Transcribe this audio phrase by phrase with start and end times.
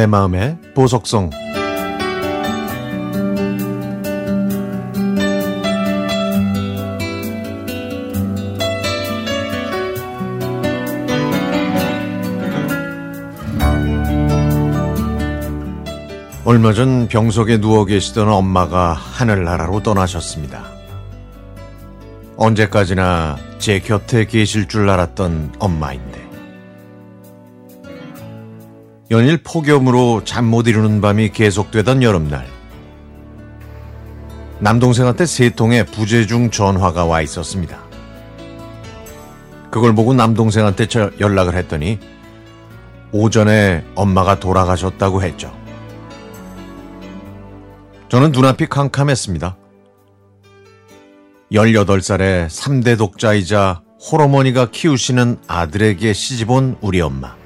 [0.00, 1.28] 내 마음의 보석성
[16.46, 20.64] 얼마 전 병석에 누워 계시던 엄마가 하늘나라로 떠나셨습니다.
[22.38, 26.29] 언제까지나 제 곁에 계실 줄 알았던 엄마인데.
[29.10, 32.46] 연일 폭염으로 잠 못 이루는 밤이 계속되던 여름날.
[34.60, 37.80] 남동생한테 세 통의 부재중 전화가 와 있었습니다.
[39.70, 40.86] 그걸 보고 남동생한테
[41.18, 41.98] 연락을 했더니
[43.12, 45.52] 오전에 엄마가 돌아가셨다고 했죠.
[48.08, 49.56] 저는 눈앞이 캄캄했습니다.
[51.52, 57.39] 18살의 3대 독자이자 홀어머니가 키우시는 아들에게 시집온 우리 엄마.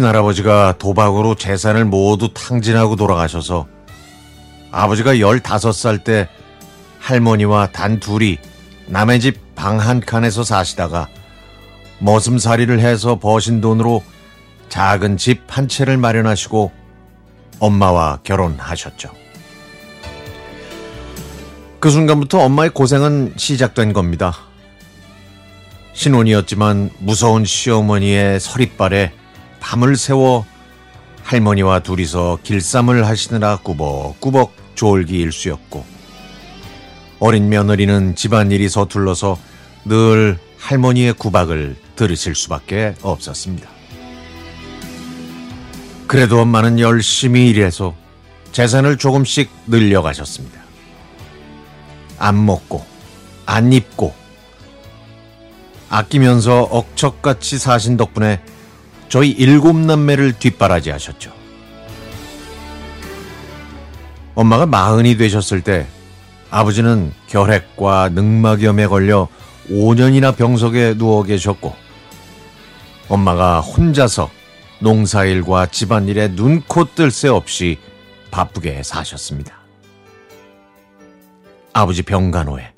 [0.00, 3.66] 친할아버지가 도박으로 재산을 모두 탕진하고 돌아가셔서
[4.70, 6.28] 아버지가 15살 때
[6.98, 8.36] 할머니와 단 둘이
[8.88, 11.08] 남의 집 방 한 칸에서 사시다가
[12.00, 14.02] 머슴살이를 해서 버신 돈으로
[14.68, 16.72] 작은 집 한 채를 마련하시고
[17.58, 19.10] 엄마와 결혼하셨죠.
[21.80, 24.36] 그 순간부터 엄마의 고생은 시작된 겁니다.
[25.94, 29.12] 신혼이었지만 무서운 시어머니의 서리발에
[29.66, 30.46] 밤을 새워
[31.24, 35.84] 할머니와 둘이서 길쌈을 하시느라 꾸벅꾸벅 졸기 일수였고
[37.18, 39.36] 어린 며느리는 집안일이 서툴러서
[39.86, 43.68] 늘 할머니의 구박을 들으실 수밖에 없었습니다.
[46.06, 47.96] 그래도 엄마는 열심히 일해서
[48.52, 50.60] 재산을 조금씩 늘려가셨습니다.
[52.18, 52.84] 안 먹고,
[53.46, 54.14] 안 입고,
[55.88, 58.40] 아끼면서 억척같이 사신 덕분에
[59.08, 61.32] 저희 일곱 남매를 뒷바라지 하셨죠.
[64.34, 65.86] 엄마가 마흔이 되셨을 때
[66.50, 69.28] 아버지는 결핵과 늑막염에 걸려
[69.70, 71.74] 5년이나 병석에 누워 계셨고
[73.08, 74.30] 엄마가 혼자서
[74.80, 77.78] 농사일과 집안일에 눈코 뜰 새 없이
[78.30, 79.56] 바쁘게 사셨습니다.
[81.72, 82.72] 아버지 병간호에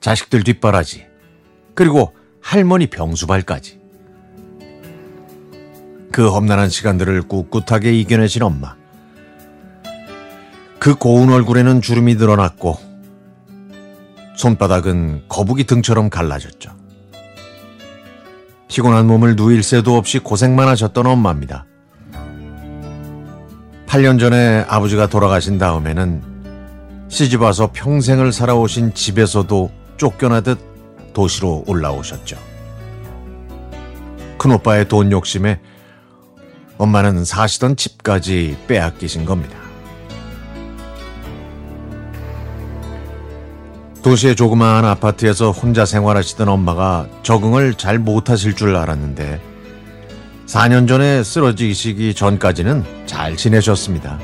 [0.00, 1.06] 자식들 뒷바라지
[1.74, 3.79] 그리고 할머니 병수발까지
[6.20, 8.74] 그 험난한 시간들을 꿋꿋하게 이겨내신 엄마
[10.78, 12.76] 그 고운 얼굴에는 주름이 늘어났고
[14.36, 16.72] 손바닥은 거북이 등처럼 갈라졌죠.
[18.68, 21.64] 피곤한 몸을 누일 새도 없이 고생만 하셨던 엄마입니다.
[23.86, 32.36] 8년 전에 아버지가 돌아가신 다음에는 시집 와서 평생을 살아오신 집에서도 쫓겨나듯 도시로 올라오셨죠.
[34.36, 35.60] 큰오빠의 돈 욕심에
[36.80, 39.58] 엄마는 사시던 집까지 빼앗기신 겁니다.
[44.02, 49.42] 도시의 조그마한 아파트에서 혼자 생활하시던 엄마가 적응을 잘 못하실 줄 알았는데
[50.46, 54.18] 4년 전에 쓰러지시기 전까지는 잘 지내셨습니다.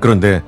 [0.00, 0.42] 그런데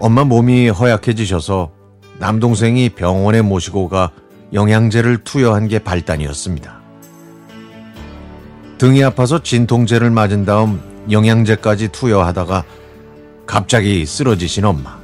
[0.00, 1.70] 엄마 몸이 허약해지셔서
[2.18, 4.10] 남동생이 병원에 모시고 가
[4.52, 6.85] 영양제를 투여한 게 발단이었습니다.
[8.78, 12.64] 등이 아파서 진통제를 맞은 다음 영양제까지 투여하다가
[13.46, 14.98] 갑자기 쓰러지신 엄마.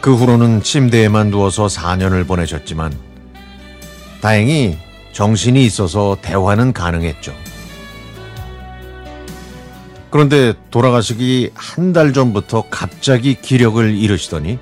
[0.00, 2.92] 그 후로는 침대에만 누워서 4년을 보내셨지만
[4.20, 4.78] 다행히
[5.12, 7.34] 정신이 있어서 대화는 가능했죠.
[10.10, 14.58] 그런데 돌아가시기 한 달 전부터 갑자기 기력을 잃으시더니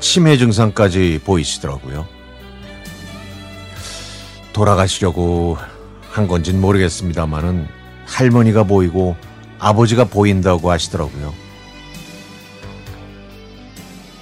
[0.00, 2.06] 치매 증상까지 보이시더라고요.
[4.58, 5.56] 돌아가시려고
[6.10, 7.68] 한 건진 모르겠습니다만은
[8.06, 9.14] 할머니가 보이고
[9.60, 11.32] 아버지가 보인다고 하시더라고요.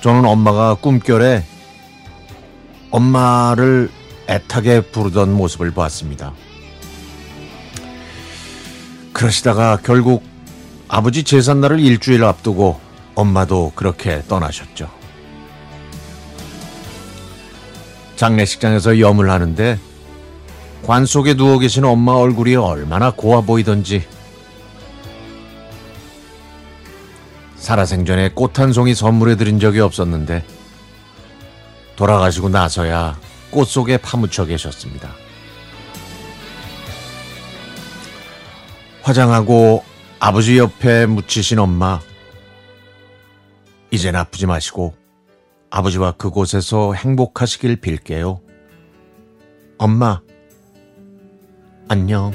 [0.02, 1.42] 저는 엄마가 꿈결에
[2.90, 3.90] 엄마를
[4.28, 6.34] 애타게 부르던 모습을 보았습니다.
[9.14, 10.22] 그러시다가 결국
[10.86, 12.78] 아버지 제삿날을 일주일 앞두고
[13.14, 14.90] 엄마도 그렇게 떠나셨죠.
[18.16, 19.78] 장례식장에서 염을 하는데
[20.86, 24.06] 관 속에 누워 계신 엄마 얼굴이 얼마나 고와 보이던지
[27.56, 30.44] 살아생전에 꽃 한 송이 선물해 드린 적이 없었는데
[31.96, 33.18] 돌아가시고 나서야
[33.50, 35.12] 꽃 속에 파묻혀 계셨습니다.
[39.02, 39.82] 화장하고
[40.20, 41.98] 아버지 옆에 묻히신 엄마.
[43.90, 44.94] 이젠 아프지 마시고
[45.70, 48.40] 아버지와 그곳에서 행복하시길 빌게요.
[49.78, 50.20] 엄마,
[51.88, 52.32] 안녕.